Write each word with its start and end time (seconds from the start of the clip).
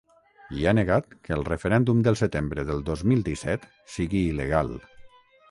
I 0.59 0.63
ha 0.69 0.71
negat 0.77 1.11
que 1.27 1.35
el 1.35 1.45
referèndum 1.49 1.99
del 2.07 2.17
setembre 2.23 2.65
del 2.71 2.81
dos 2.89 3.05
mil 3.11 3.23
disset 3.29 3.69
sigui 3.99 4.25
il·legal. 4.33 4.75